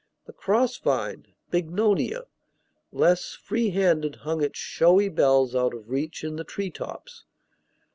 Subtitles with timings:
[0.25, 2.23] The cross vine (Bignonia),
[2.91, 7.25] less freehanded, hung its showy bells out of reach in the treetops.